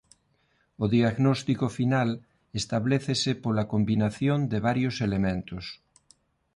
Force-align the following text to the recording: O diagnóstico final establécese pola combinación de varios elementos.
O 0.83 0.85
diagnóstico 0.95 1.65
final 1.77 2.09
establécese 2.59 3.31
pola 3.43 3.67
combinación 3.73 4.39
de 4.51 4.57
varios 4.67 4.95
elementos. 5.07 5.63